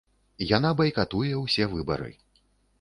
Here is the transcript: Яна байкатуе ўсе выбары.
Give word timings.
Яна 0.57 0.71
байкатуе 0.79 1.31
ўсе 1.43 1.71
выбары. 1.77 2.11